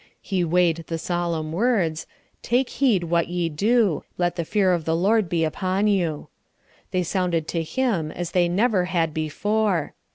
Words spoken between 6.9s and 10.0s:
sounded to him as they never had before.